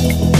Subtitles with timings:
[0.00, 0.39] you